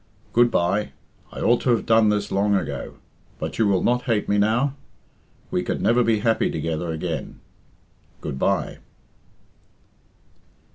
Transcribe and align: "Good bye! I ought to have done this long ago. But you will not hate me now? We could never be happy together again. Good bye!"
"Good 0.33 0.49
bye! 0.49 0.93
I 1.31 1.41
ought 1.41 1.61
to 1.61 1.69
have 1.69 1.85
done 1.85 2.09
this 2.09 2.31
long 2.31 2.55
ago. 2.55 2.95
But 3.37 3.59
you 3.59 3.67
will 3.67 3.83
not 3.83 4.05
hate 4.05 4.27
me 4.27 4.39
now? 4.39 4.73
We 5.51 5.61
could 5.61 5.79
never 5.79 6.03
be 6.03 6.21
happy 6.21 6.49
together 6.49 6.89
again. 6.91 7.39
Good 8.19 8.39
bye!" 8.39 8.79